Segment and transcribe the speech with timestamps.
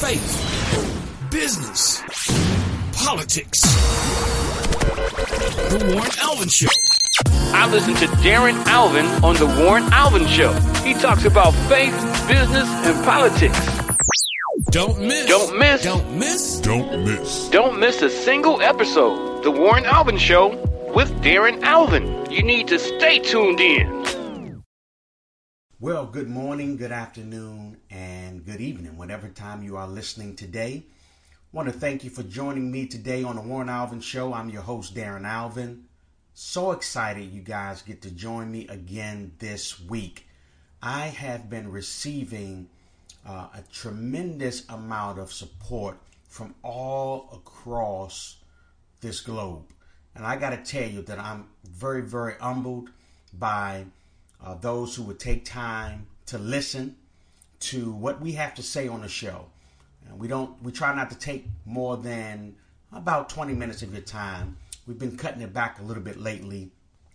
[0.00, 2.00] faith, business,
[3.04, 3.60] politics.
[5.68, 6.68] The Warren Alvin Show.
[7.52, 10.54] I listen to Darren Alvin on The Warren Alvin Show.
[10.82, 11.92] He talks about faith,
[12.26, 13.60] business, and politics.
[14.70, 15.26] Don't miss.
[15.26, 15.82] Don't miss.
[15.82, 16.60] Don't miss.
[16.60, 17.48] Don't miss.
[17.50, 19.44] Don't miss a single episode.
[19.44, 20.48] The Warren Alvin Show
[20.94, 22.24] with Darren Alvin.
[22.30, 24.02] You need to stay tuned in.
[25.82, 30.82] Well, good morning, good afternoon, and good evening, whatever time you are listening today.
[30.84, 34.34] I want to thank you for joining me today on the Warren Alvin Show.
[34.34, 35.86] I'm your host, Darren Alvin.
[36.34, 40.26] So excited you guys get to join me again this week.
[40.82, 42.68] I have been receiving
[43.26, 45.96] uh, a tremendous amount of support
[46.28, 48.36] from all across
[49.00, 49.64] this globe.
[50.14, 52.90] And I got to tell you that I'm very, very humbled
[53.32, 53.86] by
[54.44, 56.96] uh, those who would take time to listen
[57.60, 59.46] to what we have to say on the show.
[60.08, 62.56] And we don't, we try not to take more than
[62.92, 64.56] about 20 minutes of your time.
[64.86, 66.70] We've been cutting it back a little bit lately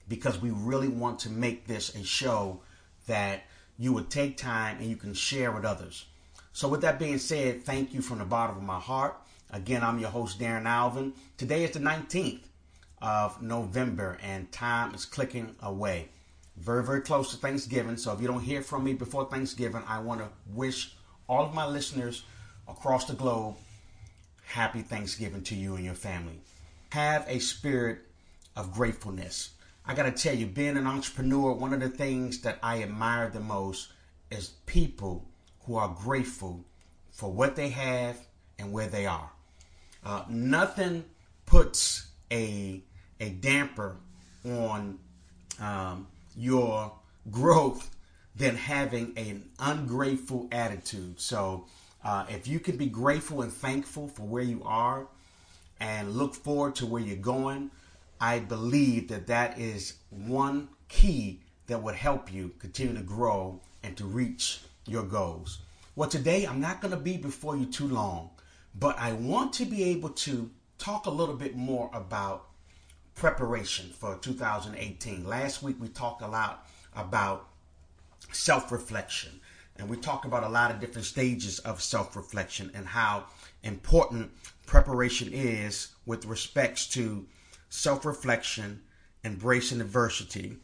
[0.07, 2.61] because we really want to make this a show
[3.07, 3.43] that
[3.77, 6.05] you would take time and you can share with others.
[6.53, 9.17] So, with that being said, thank you from the bottom of my heart.
[9.51, 11.13] Again, I'm your host, Darren Alvin.
[11.37, 12.43] Today is the 19th
[13.01, 16.09] of November, and time is clicking away.
[16.57, 17.97] Very, very close to Thanksgiving.
[17.97, 20.95] So, if you don't hear from me before Thanksgiving, I want to wish
[21.27, 22.23] all of my listeners
[22.67, 23.55] across the globe
[24.45, 26.39] happy Thanksgiving to you and your family.
[26.91, 27.99] Have a spirit
[28.55, 29.51] of gratefulness.
[29.85, 33.29] I got to tell you, being an entrepreneur, one of the things that I admire
[33.29, 33.91] the most
[34.31, 35.27] is people
[35.65, 36.63] who are grateful
[37.11, 38.17] for what they have
[38.57, 39.29] and where they are.
[40.03, 41.03] Uh, nothing
[41.45, 42.81] puts a
[43.19, 43.95] a damper
[44.45, 44.99] on
[45.59, 46.93] um, your
[47.31, 47.95] growth
[48.35, 51.19] than having an ungrateful attitude.
[51.19, 51.65] So,
[52.03, 55.07] uh, if you can be grateful and thankful for where you are
[55.79, 57.71] and look forward to where you're going,
[58.19, 63.97] I believe that that is one key that would help you continue to grow and
[63.97, 65.59] to reach your goals.
[65.95, 68.29] Well, today I'm not going to be before you too long,
[68.77, 72.47] but I want to be able to talk a little bit more about
[73.15, 75.25] preparation for 2018.
[75.25, 77.47] Last week we talked a lot about
[78.31, 79.39] self reflection,
[79.77, 83.25] and we talked about a lot of different stages of self reflection and how
[83.63, 84.31] important
[84.65, 87.25] preparation is with respects to
[87.69, 88.81] self reflection,
[89.23, 90.57] embracing adversity,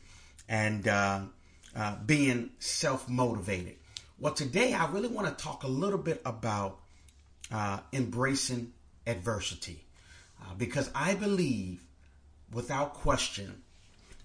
[0.47, 1.22] and uh,
[1.75, 3.75] uh, being self motivated.
[4.19, 6.79] Well, today I really want to talk a little bit about
[7.51, 8.73] uh, embracing
[9.07, 9.84] adversity
[10.41, 11.81] uh, because I believe,
[12.53, 13.62] without question,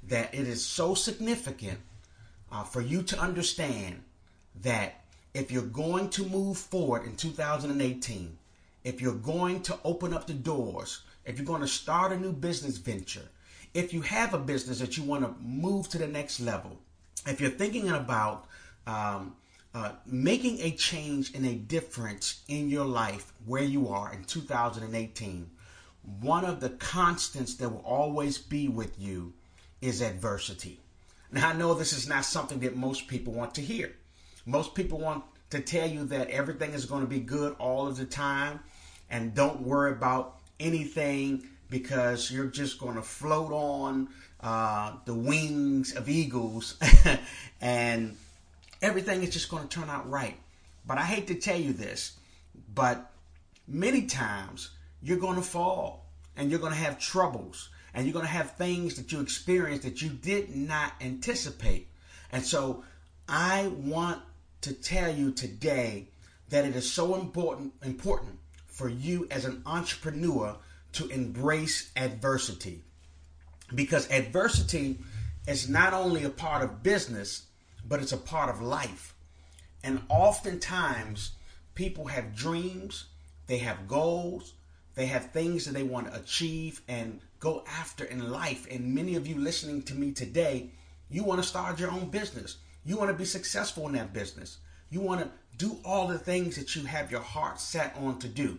[0.08, 1.78] that it is so significant
[2.52, 4.02] uh, for you to understand
[4.62, 5.04] that
[5.34, 8.38] if you're going to move forward in 2018,
[8.84, 12.32] if you're going to open up the doors, if you're going to start a new
[12.32, 13.28] business venture,
[13.74, 16.78] if you have a business that you want to move to the next level,
[17.26, 18.46] if you're thinking about
[18.86, 19.34] um,
[19.74, 25.50] uh, making a change and a difference in your life where you are in 2018,
[26.20, 29.32] one of the constants that will always be with you
[29.80, 30.80] is adversity.
[31.32, 33.92] Now, I know this is not something that most people want to hear.
[34.46, 37.96] Most people want to tell you that everything is going to be good all of
[37.96, 38.60] the time
[39.10, 44.08] and don't worry about anything because you're just going to float on
[44.40, 46.76] uh, the wings of eagles
[47.60, 48.16] and
[48.82, 50.36] everything is just going to turn out right.
[50.86, 52.16] But I hate to tell you this,
[52.72, 53.10] but
[53.66, 54.70] many times
[55.06, 56.04] you're going to fall
[56.36, 59.84] and you're going to have troubles and you're going to have things that you experience
[59.84, 61.88] that you did not anticipate.
[62.32, 62.82] And so
[63.28, 64.20] I want
[64.62, 66.08] to tell you today
[66.48, 70.56] that it is so important important for you as an entrepreneur
[70.94, 72.82] to embrace adversity.
[73.74, 74.98] Because adversity
[75.46, 77.46] is not only a part of business,
[77.86, 79.14] but it's a part of life.
[79.84, 81.30] And oftentimes,
[81.74, 83.06] people have dreams,
[83.46, 84.54] they have goals,
[84.96, 88.66] they have things that they want to achieve and go after in life.
[88.70, 90.70] And many of you listening to me today,
[91.08, 92.56] you want to start your own business.
[92.84, 94.58] You want to be successful in that business.
[94.90, 98.28] You want to do all the things that you have your heart set on to
[98.28, 98.58] do.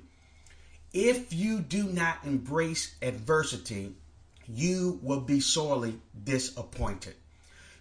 [0.94, 3.95] If you do not embrace adversity,
[4.48, 7.16] you will be sorely disappointed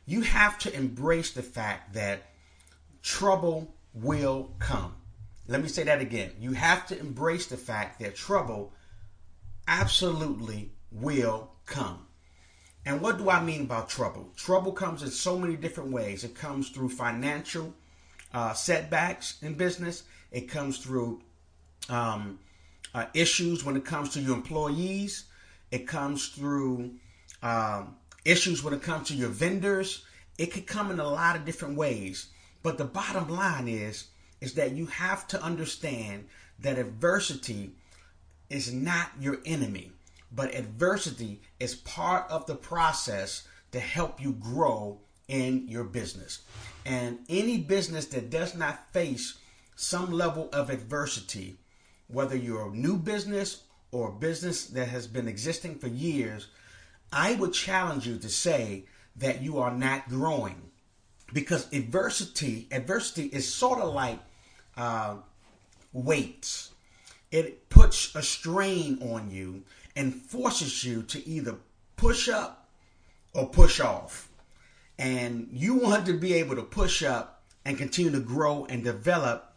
[0.06, 2.23] you have to embrace the fact that
[3.03, 4.94] trouble will come.
[5.48, 6.32] Let me say that again.
[6.40, 8.72] You have to embrace the fact that trouble
[9.69, 12.06] absolutely will come.
[12.84, 14.32] And what do I mean about trouble?
[14.37, 16.25] Trouble comes in so many different ways.
[16.25, 17.75] It comes through financial
[18.32, 21.22] uh, setbacks in business, it comes through
[21.88, 22.38] um,
[22.94, 25.25] uh, issues when it comes to your employees.
[25.70, 26.93] It comes through
[27.43, 30.04] um, issues when it comes to your vendors.
[30.38, 32.28] It could come in a lot of different ways.
[32.62, 34.08] But the bottom line is,
[34.46, 36.25] is that you have to understand
[36.60, 37.72] that adversity
[38.48, 39.90] is not your enemy,
[40.31, 46.43] but adversity is part of the process to help you grow in your business.
[46.84, 49.37] And any business that does not face
[49.75, 51.56] some level of adversity,
[52.06, 56.46] whether you're a new business or a business that has been existing for years,
[57.12, 58.84] I would challenge you to say
[59.16, 60.70] that you are not growing
[61.32, 64.20] because adversity adversity is sort of like
[64.76, 65.17] uh,
[67.31, 69.62] it puts a strain on you
[69.94, 71.56] and forces you to either
[71.96, 72.69] push up
[73.34, 74.28] or push off.
[74.99, 79.52] And you want to be able to push up and continue to grow and develop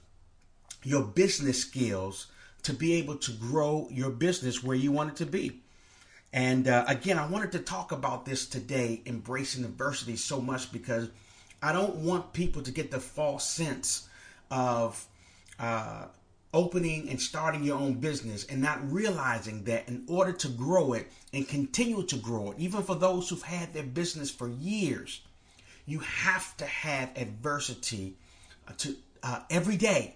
[0.84, 2.28] your business skills
[2.64, 5.62] to be able to grow your business where you want it to be.
[6.34, 11.10] And uh, again, I wanted to talk about this today, embracing adversity so much because
[11.62, 14.09] I don't want people to get the false sense
[14.52, 15.06] of
[15.60, 16.06] uh,
[16.54, 21.12] opening and starting your own business and not realizing that in order to grow it
[21.34, 25.22] and continue to grow it, even for those who've had their business for years,
[25.86, 28.16] you have to have adversity
[28.68, 30.16] uh, to uh, every day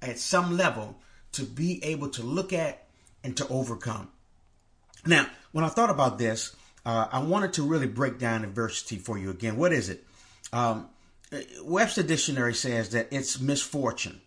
[0.00, 0.96] at some level
[1.32, 2.86] to be able to look at
[3.24, 4.08] and to overcome.
[5.06, 6.54] Now, when I thought about this,
[6.84, 9.56] uh, I wanted to really break down adversity for you again.
[9.56, 10.04] What is it?
[10.52, 10.88] Um,
[11.62, 14.20] Webster Dictionary says that it's misfortune.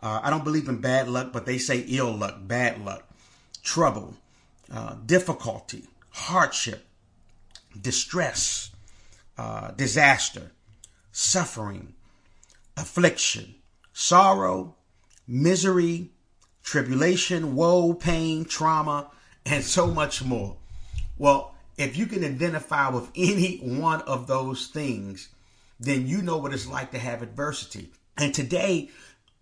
[0.00, 3.08] Uh, I don't believe in bad luck, but they say ill luck, bad luck,
[3.62, 4.14] trouble,
[4.72, 6.86] uh, difficulty, hardship,
[7.80, 8.70] distress,
[9.36, 10.52] uh, disaster,
[11.12, 11.94] suffering,
[12.76, 13.56] affliction,
[13.92, 14.76] sorrow,
[15.26, 16.10] misery,
[16.62, 19.10] tribulation, woe, pain, trauma,
[19.44, 20.56] and so much more.
[21.16, 25.28] Well, if you can identify with any one of those things,
[25.78, 27.90] then you know what it's like to have adversity.
[28.16, 28.90] And today,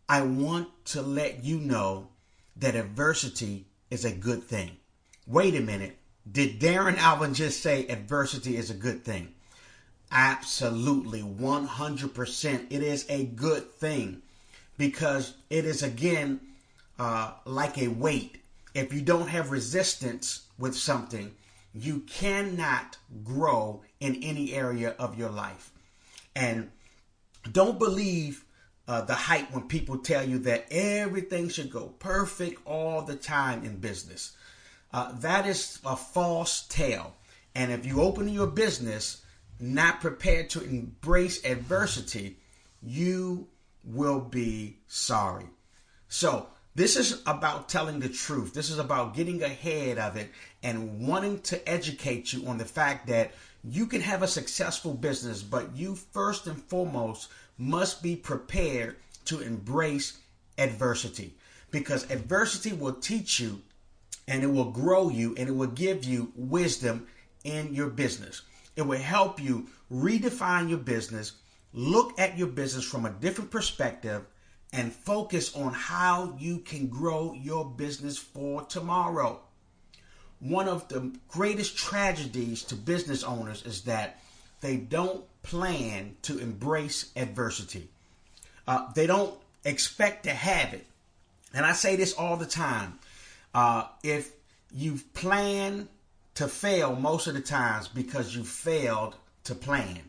[0.09, 2.09] I want to let you know
[2.57, 4.77] that adversity is a good thing.
[5.27, 5.99] Wait a minute.
[6.31, 9.35] Did Darren Alvin just say adversity is a good thing?
[10.11, 12.67] Absolutely, 100%.
[12.71, 14.23] It is a good thing
[14.77, 16.41] because it is, again,
[16.99, 18.39] uh, like a weight
[18.77, 21.35] if you don't have resistance with something,
[21.73, 25.71] you cannot grow in any area of your life.
[26.37, 26.71] And
[27.51, 28.45] don't believe
[28.87, 33.65] uh, the hype when people tell you that everything should go perfect all the time
[33.65, 34.37] in business.
[34.93, 37.15] Uh, that is a false tale.
[37.55, 39.23] And if you open your business
[39.59, 42.37] not prepared to embrace adversity,
[42.83, 43.49] you
[43.83, 45.47] will be sorry.
[46.09, 48.53] So, this is about telling the truth.
[48.53, 50.31] This is about getting ahead of it
[50.63, 53.33] and wanting to educate you on the fact that
[53.65, 59.41] you can have a successful business, but you first and foremost must be prepared to
[59.41, 60.19] embrace
[60.59, 61.35] adversity
[61.71, 63.63] because adversity will teach you
[64.29, 67.07] and it will grow you and it will give you wisdom
[67.45, 68.43] in your business.
[68.77, 71.33] It will help you redefine your business,
[71.73, 74.27] look at your business from a different perspective,
[74.73, 79.41] and focus on how you can grow your business for tomorrow.
[80.41, 84.21] One of the greatest tragedies to business owners is that
[84.61, 87.89] they don't plan to embrace adversity.
[88.67, 90.85] Uh, they don't expect to have it.
[91.55, 92.99] And I say this all the time.
[93.55, 94.33] Uh, if
[94.75, 95.89] you've planned
[96.35, 100.01] to fail most of the times because you failed to plan.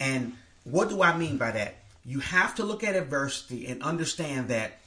[0.00, 1.76] And what do I mean by that?
[2.08, 4.78] You have to look at adversity and understand that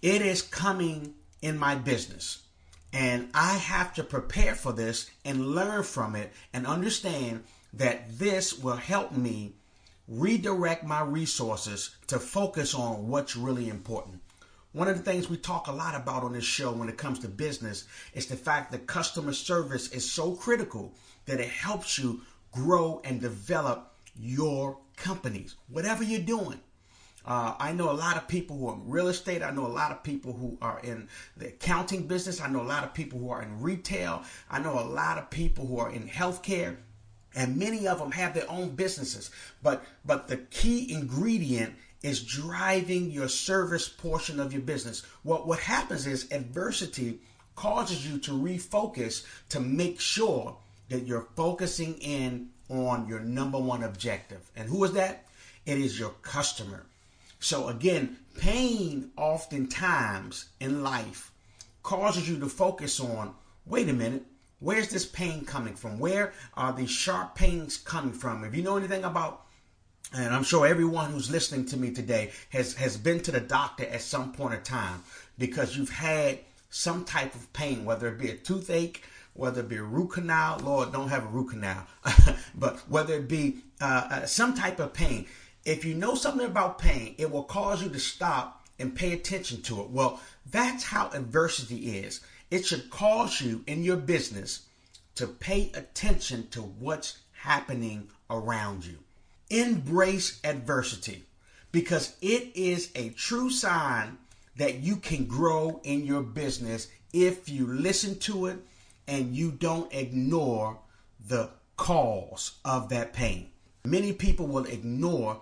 [0.00, 1.12] it is coming
[1.42, 2.44] in my business.
[2.94, 8.58] And I have to prepare for this and learn from it and understand that this
[8.58, 9.52] will help me
[10.08, 14.22] redirect my resources to focus on what's really important.
[14.72, 17.18] One of the things we talk a lot about on this show when it comes
[17.18, 20.94] to business is the fact that customer service is so critical
[21.26, 26.60] that it helps you grow and develop your companies, whatever you're doing.
[27.24, 29.42] Uh, I know a lot of people who are in real estate.
[29.42, 32.40] I know a lot of people who are in the accounting business.
[32.40, 34.24] I know a lot of people who are in retail.
[34.50, 36.76] I know a lot of people who are in healthcare.
[37.34, 39.30] And many of them have their own businesses.
[39.62, 45.02] But but the key ingredient is driving your service portion of your business.
[45.22, 47.20] What what happens is adversity
[47.54, 50.56] causes you to refocus to make sure
[50.88, 54.50] that you're focusing in on your number one objective.
[54.56, 55.26] And who is that?
[55.66, 56.84] It is your customer.
[57.38, 61.30] So again, pain oftentimes in life
[61.82, 63.34] causes you to focus on
[63.66, 64.24] wait a minute,
[64.58, 65.98] where's this pain coming from?
[65.98, 68.44] Where are these sharp pains coming from?
[68.44, 69.42] If you know anything about
[70.14, 73.86] and I'm sure everyone who's listening to me today has, has been to the doctor
[73.86, 75.02] at some point of time
[75.38, 79.76] because you've had some type of pain, whether it be a toothache, whether it be
[79.76, 81.86] a root canal, Lord, don't have a root canal,
[82.54, 85.26] but whether it be uh, uh, some type of pain.
[85.64, 89.62] If you know something about pain, it will cause you to stop and pay attention
[89.62, 89.90] to it.
[89.90, 90.20] Well,
[90.50, 92.20] that's how adversity is.
[92.50, 94.62] It should cause you in your business
[95.14, 98.98] to pay attention to what's happening around you.
[99.50, 101.24] Embrace adversity
[101.70, 104.18] because it is a true sign
[104.56, 108.58] that you can grow in your business if you listen to it
[109.12, 110.78] and you don't ignore
[111.28, 113.50] the cause of that pain.
[113.84, 115.38] Many people will ignore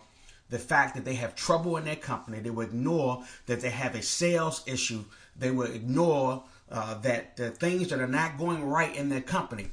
[0.48, 2.40] the fact that they have trouble in their company.
[2.40, 5.04] They will ignore that they have a sales issue.
[5.36, 9.68] They will ignore uh, that the things that are not going right in their company.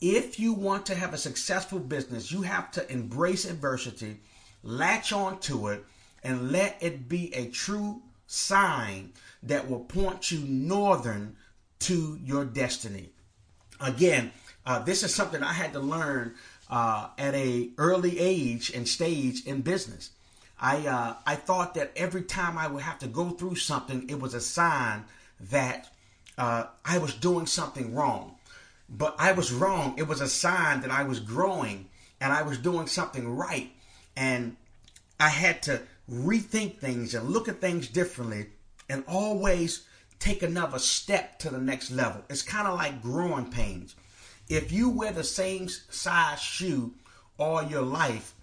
[0.00, 4.20] If you want to have a successful business, you have to embrace adversity,
[4.62, 5.84] latch on to it,
[6.22, 11.36] and let it be a true sign that will point you northern
[11.80, 13.10] to your destiny.
[13.80, 14.32] Again,
[14.66, 16.34] uh, this is something I had to learn
[16.68, 20.10] uh, at a early age and stage in business.
[20.60, 24.20] I uh, I thought that every time I would have to go through something, it
[24.20, 25.04] was a sign
[25.40, 25.92] that
[26.36, 28.36] uh, I was doing something wrong.
[28.88, 29.94] But I was wrong.
[29.98, 31.88] It was a sign that I was growing
[32.20, 33.70] and I was doing something right.
[34.16, 34.56] And
[35.18, 38.46] I had to rethink things and look at things differently
[38.88, 39.86] and always
[40.20, 42.22] take another step to the next level.
[42.30, 43.96] It's kind of like growing pains.
[44.48, 46.94] If you wear the same size shoe
[47.38, 48.34] all your life,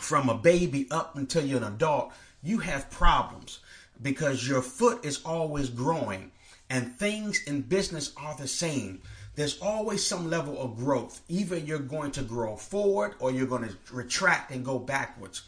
[0.00, 2.12] from a baby up until you're an adult,
[2.42, 3.60] you have problems
[4.00, 6.32] because your foot is always growing
[6.70, 9.02] and things in business are the same.
[9.34, 11.20] There's always some level of growth.
[11.28, 15.42] Either you're going to grow forward or you're going to retract and go backwards.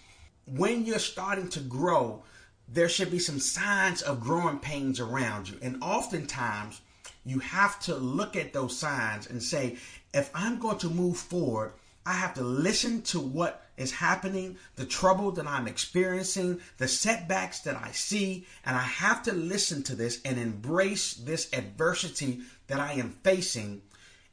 [0.47, 2.23] When you're starting to grow,
[2.73, 5.59] there should be some signs of growing pains around you.
[5.62, 6.81] And oftentimes,
[7.25, 9.76] you have to look at those signs and say,
[10.14, 11.73] if I'm going to move forward,
[12.05, 17.61] I have to listen to what is happening, the trouble that I'm experiencing, the setbacks
[17.61, 22.81] that I see, and I have to listen to this and embrace this adversity that
[22.81, 23.83] I am facing,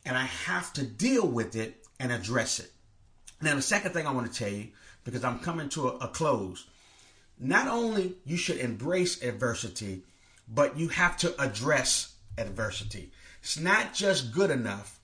[0.06, 2.72] and I have to deal with it and address it.
[3.42, 4.70] Now, the second thing I want to tell you,
[5.04, 6.66] because I'm coming to a, a close,
[7.40, 10.04] not only you should embrace adversity,
[10.48, 13.12] but you have to address adversity.
[13.42, 15.00] It's not just good enough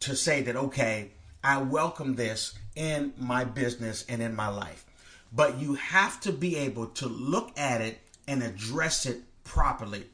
[0.00, 1.10] to say that, okay,
[1.42, 4.86] I welcome this in my business and in my life.
[5.32, 10.04] But you have to be able to look at it and address it properly.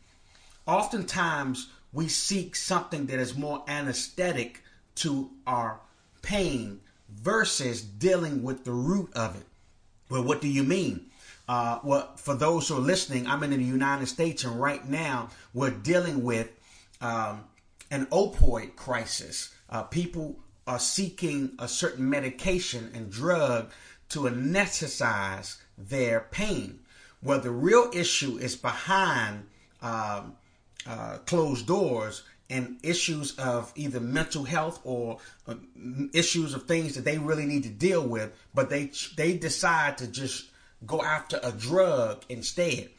[0.67, 4.63] Oftentimes, we seek something that is more anesthetic
[4.97, 5.81] to our
[6.23, 9.47] pain versus dealing with the root of it.
[10.11, 11.07] Well, what do you mean?
[11.49, 15.31] Uh, well, for those who are listening, I'm in the United States, and right now
[15.55, 16.51] we're dealing with
[17.01, 17.45] um,
[17.91, 19.55] an opioid crisis.
[19.71, 23.71] Uh, people are seeking a certain medication and drug
[24.11, 26.81] to anesthetize their pain.
[27.23, 29.47] Well, the real issue is behind
[29.81, 30.37] um,
[30.87, 35.55] uh, closed doors and issues of either mental health or uh,
[36.13, 40.07] issues of things that they really need to deal with, but they they decide to
[40.07, 40.51] just
[40.87, 42.91] go after a drug instead.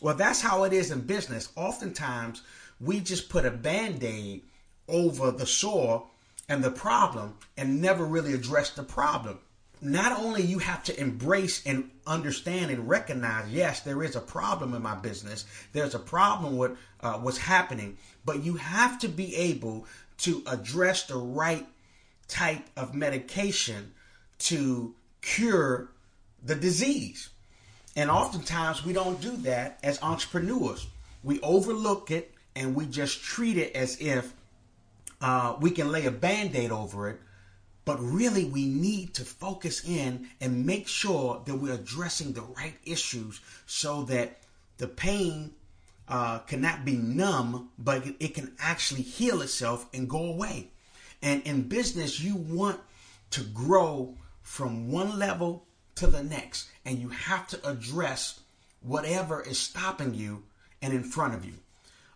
[0.00, 1.50] Well, that's how it is in business.
[1.56, 2.42] Oftentimes,
[2.80, 4.42] we just put a band aid
[4.88, 6.06] over the sore
[6.48, 9.38] and the problem and never really address the problem.
[9.82, 14.74] Not only you have to embrace and understand and recognize, yes, there is a problem
[14.74, 15.44] in my business.
[15.72, 19.86] There's a problem with uh, what's happening, but you have to be able
[20.18, 21.66] to address the right
[22.26, 23.92] type of medication
[24.38, 25.88] to cure
[26.42, 27.30] the disease.
[27.94, 30.86] And oftentimes we don't do that as entrepreneurs.
[31.22, 34.32] We overlook it and we just treat it as if
[35.20, 37.20] uh, we can lay a band aid over it.
[37.84, 42.74] But really, we need to focus in and make sure that we're addressing the right
[42.84, 44.40] issues so that
[44.78, 45.52] the pain
[46.08, 50.70] uh, cannot be numb, but it can actually heal itself and go away.
[51.22, 52.80] And in business, you want
[53.30, 55.64] to grow from one level
[55.96, 58.40] to the next, and you have to address
[58.80, 60.44] whatever is stopping you
[60.80, 61.54] and in front of you.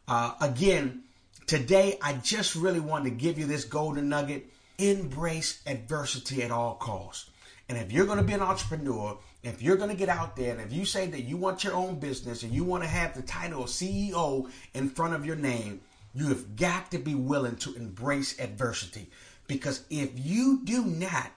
[0.07, 1.03] Uh, again,
[1.47, 4.47] today I just really wanted to give you this golden nugget.
[4.79, 7.29] Embrace adversity at all costs.
[7.69, 10.53] And if you're going to be an entrepreneur, if you're going to get out there
[10.53, 13.15] and if you say that you want your own business and you want to have
[13.15, 15.81] the title of CEO in front of your name,
[16.15, 19.09] you have got to be willing to embrace adversity.
[19.47, 21.31] Because if you do not,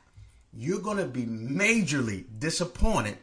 [0.55, 3.17] you're going to be majorly disappointed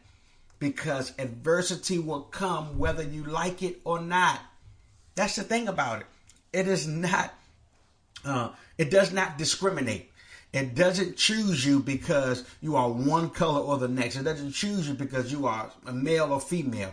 [0.58, 4.40] because adversity will come whether you like it or not.
[5.14, 6.06] That's the thing about it.
[6.52, 7.34] It is not,
[8.24, 10.10] uh, it does not discriminate.
[10.52, 14.16] It doesn't choose you because you are one color or the next.
[14.16, 16.92] It doesn't choose you because you are a male or female.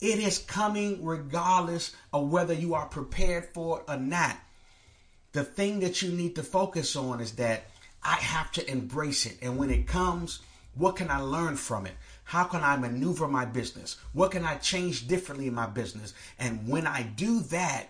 [0.00, 4.36] It is coming regardless of whether you are prepared for it or not.
[5.32, 7.67] The thing that you need to focus on is that
[8.02, 9.38] I have to embrace it.
[9.42, 10.40] And when it comes,
[10.74, 11.94] what can I learn from it?
[12.24, 13.96] How can I maneuver my business?
[14.12, 16.14] What can I change differently in my business?
[16.38, 17.86] And when I do that,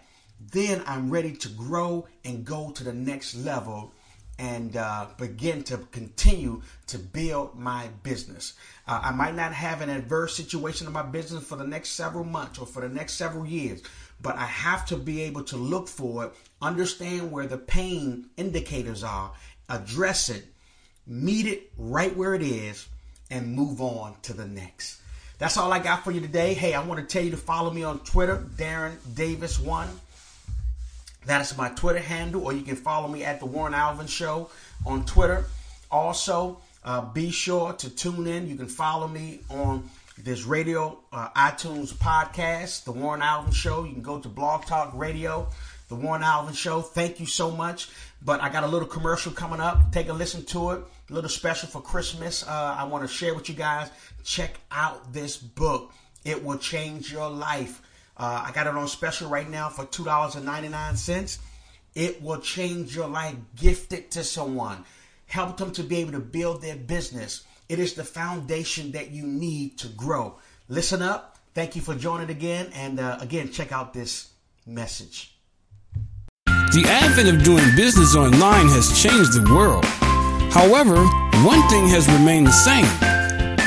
[0.52, 3.92] then I'm ready to grow and go to the next level
[4.38, 8.54] and uh, begin to continue to build my business.
[8.86, 12.24] Uh, I might not have an adverse situation in my business for the next several
[12.24, 13.82] months or for the next several years,
[14.22, 19.02] but I have to be able to look for it, understand where the pain indicators
[19.02, 19.32] are,
[19.68, 20.44] address it,
[21.06, 22.88] meet it right where it is,
[23.30, 25.00] and move on to the next.
[25.38, 26.54] That's all I got for you today.
[26.54, 29.86] Hey, I want to tell you to follow me on Twitter, Darren Davis1.
[31.26, 34.50] That is my Twitter handle, or you can follow me at The Warren Alvin Show
[34.86, 35.44] on Twitter.
[35.90, 38.48] Also, uh, be sure to tune in.
[38.48, 43.84] You can follow me on this radio uh, iTunes podcast, The Warren Alvin Show.
[43.84, 45.48] You can go to Blog Talk Radio,
[45.88, 46.80] The Warren Alvin Show.
[46.82, 47.88] Thank you so much.
[48.22, 49.92] But I got a little commercial coming up.
[49.92, 50.82] Take a listen to it.
[51.10, 52.46] A little special for Christmas.
[52.46, 53.90] Uh, I want to share with you guys.
[54.24, 55.92] Check out this book.
[56.24, 57.82] It will change your life.
[58.16, 61.38] Uh, I got it on special right now for $2.99.
[61.94, 63.36] It will change your life.
[63.56, 64.84] Gift it to someone.
[65.26, 67.44] Help them to be able to build their business.
[67.68, 70.38] It is the foundation that you need to grow.
[70.68, 71.38] Listen up.
[71.54, 72.70] Thank you for joining again.
[72.74, 74.30] And uh, again, check out this
[74.66, 75.37] message.
[76.68, 79.88] The advent of doing business online has changed the world.
[80.52, 81.00] However,
[81.40, 82.84] one thing has remained the same.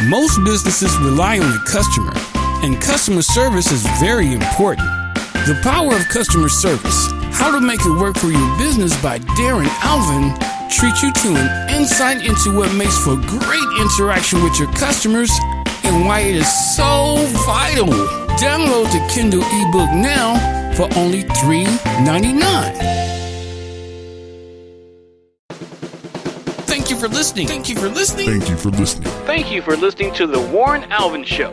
[0.07, 2.13] Most businesses rely on the customer,
[2.61, 4.85] and customer service is very important.
[5.49, 9.65] The power of customer service, how to make it work for your business by Darren
[9.81, 10.37] Alvin,
[10.69, 15.33] treat you to an insight into what makes for great interaction with your customers
[15.89, 17.17] and why it is so
[17.49, 17.89] vital.
[18.37, 22.91] Download the Kindle ebook now for only $3.99.
[26.65, 27.47] Thank you for listening.
[27.47, 28.27] Thank you for listening.
[28.27, 29.09] Thank you for listening.
[29.25, 31.51] Thank you for listening to The Warren Alvin Show.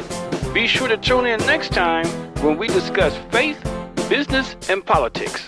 [0.53, 2.07] Be sure to tune in next time
[2.43, 3.63] when we discuss faith,
[4.09, 5.45] business, and politics.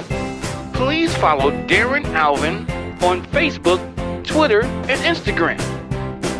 [0.73, 2.71] Please follow Darren Alvin
[3.03, 3.81] on Facebook,
[4.25, 5.61] Twitter, and Instagram.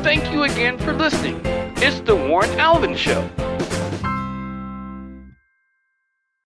[0.03, 1.41] Thank you again for listening.
[1.77, 3.29] It's The Warren Alvin Show.